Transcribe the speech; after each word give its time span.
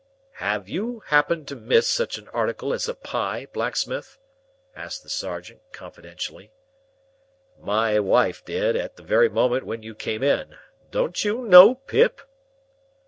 "Have 0.37 0.67
you 0.67 1.01
happened 1.05 1.47
to 1.49 1.55
miss 1.55 1.87
such 1.87 2.17
an 2.17 2.27
article 2.29 2.73
as 2.73 2.89
a 2.89 2.95
pie, 2.95 3.45
blacksmith?" 3.53 4.17
asked 4.75 5.03
the 5.03 5.09
sergeant, 5.11 5.61
confidentially. 5.73 6.51
"My 7.59 7.99
wife 7.99 8.43
did, 8.43 8.75
at 8.75 8.95
the 8.95 9.03
very 9.03 9.29
moment 9.29 9.63
when 9.63 9.83
you 9.83 9.93
came 9.93 10.23
in. 10.23 10.55
Don't 10.89 11.23
you 11.23 11.43
know, 11.45 11.75
Pip?" 11.75 12.19